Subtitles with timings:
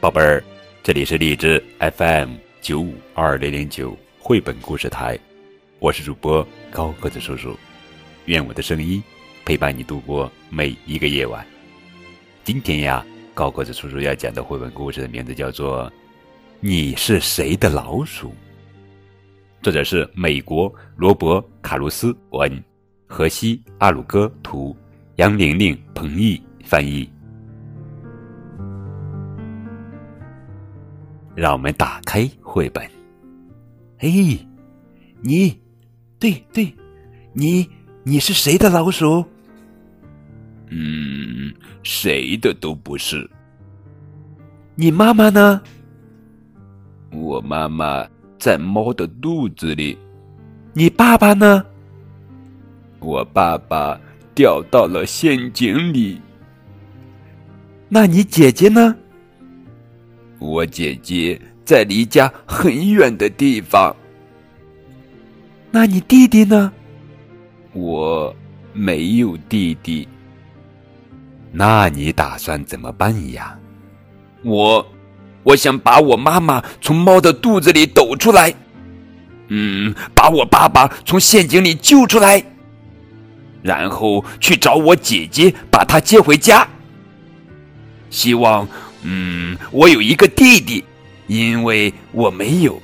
[0.00, 0.42] 宝贝儿，
[0.82, 5.18] 这里是荔枝 FM 九五二零零九绘本故事台，
[5.78, 7.54] 我是主播高个子叔叔，
[8.24, 9.02] 愿我的声音
[9.44, 11.46] 陪伴你度过每一个夜晚。
[12.44, 13.04] 今天呀，
[13.34, 15.84] 高个子叔叔要讲的绘本故事的名字叫做
[16.60, 18.28] 《你是谁的老鼠》，
[19.60, 22.64] 作者是美国罗伯·卡鲁斯文，
[23.06, 24.74] 荷西阿鲁戈图，
[25.16, 27.06] 杨玲玲、彭毅翻译。
[31.34, 32.84] 让我们打开绘本。
[33.98, 34.08] 哎，
[35.22, 35.60] 你，
[36.18, 36.74] 对对，
[37.32, 37.68] 你
[38.02, 39.24] 你是谁的老鼠？
[40.68, 43.28] 嗯，谁的都不是。
[44.74, 45.60] 你妈妈呢？
[47.12, 48.06] 我妈妈
[48.38, 49.98] 在猫的肚子里。
[50.72, 51.64] 你爸爸呢？
[53.00, 54.00] 我爸爸
[54.34, 56.20] 掉到了陷阱里。
[57.88, 58.96] 那你姐姐呢？
[60.40, 63.94] 我姐姐在离家很远的地方。
[65.70, 66.72] 那你弟弟呢？
[67.74, 68.34] 我
[68.72, 70.08] 没有弟弟。
[71.52, 73.56] 那你打算怎么办呀？
[74.42, 74.84] 我，
[75.42, 78.54] 我想把我妈妈从猫的肚子里抖出来，
[79.48, 82.42] 嗯，把我爸爸从陷阱里救出来，
[83.62, 86.66] 然后去找我姐姐，把她接回家。
[88.08, 88.66] 希望。
[89.02, 90.84] 嗯，我有一个弟弟，
[91.26, 92.80] 因为我没有。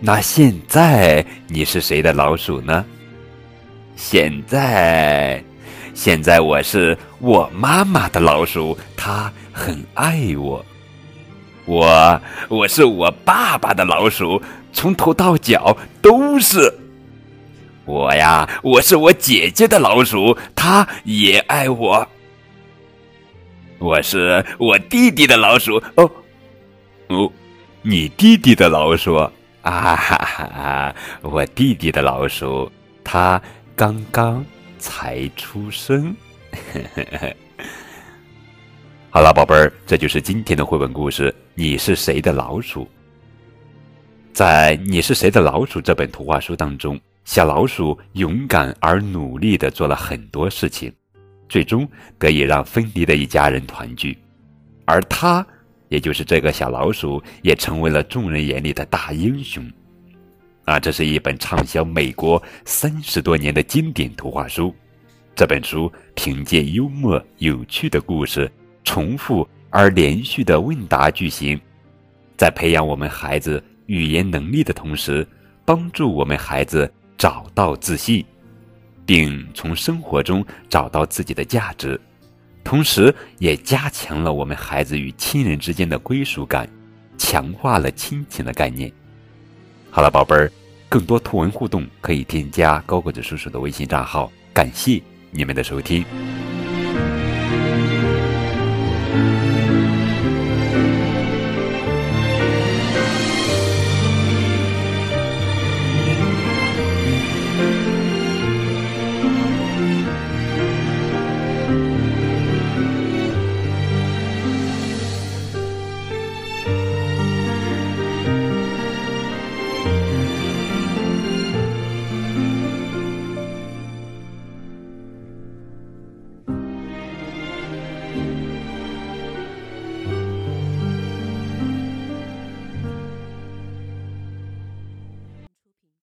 [0.00, 2.84] 那现在你是谁的老鼠呢？
[3.96, 5.42] 现在，
[5.92, 10.64] 现在我是我妈妈的老鼠，她很爱我。
[11.64, 14.40] 我，我是我爸爸的老鼠，
[14.72, 16.72] 从头到脚都是。
[17.84, 22.08] 我呀，我是我姐姐的老鼠，她也爱我。
[23.78, 26.10] 我是我弟弟的老鼠哦，
[27.08, 27.32] 哦，
[27.82, 29.30] 你弟弟的老鼠啊
[29.62, 30.94] 哈哈！
[31.22, 32.70] 我弟弟的老鼠，
[33.04, 33.40] 他
[33.76, 34.44] 刚刚
[34.78, 36.14] 才出生。
[39.10, 41.34] 好了，宝贝儿，这就是今天的绘本故事。
[41.54, 42.88] 你是谁的老鼠？
[44.32, 50.92] 在《你是谁的老鼠》这本图画书当中，小老鼠勇敢而努力的做了很多事情。
[51.48, 51.88] 最终
[52.18, 54.16] 得以让分离的一家人团聚，
[54.84, 55.46] 而他，
[55.88, 59.64] 也就是这个小老鼠，也成为了众人眼里的大英雄。
[60.64, 64.74] 啊，这是一本畅销美国三十多年的经典图画书。
[65.34, 68.50] 这本书凭借幽默有趣的故事、
[68.84, 71.58] 重复而连续的问答句型，
[72.36, 75.26] 在培养我们孩子语言能力的同时，
[75.64, 78.22] 帮助我们孩子找到自信。
[79.08, 81.98] 并从生活中找到自己的价值，
[82.62, 86.68] 同时也加强了我们孩子与亲人之间的归属感，
[87.16, 88.92] 强化了亲情的概念。
[89.90, 90.52] 好了，宝贝儿，
[90.90, 94.30] 更多图文互动可以添加高个子叔叔的微信账号。
[94.52, 96.04] 感谢你们的收听。